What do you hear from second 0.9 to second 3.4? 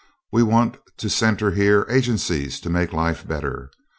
to centre here agencies to make life